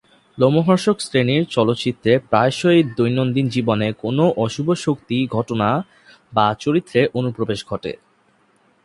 [0.37, 5.69] লোমহর্ষক শ্রেণীর চলচ্চিত্রে প্রায়শই দৈনন্দিন জীবনে কোনও অশুভ শক্তি, ঘটনা
[6.33, 7.91] বা চরিত্রের অনুপ্রবেশ ঘটে।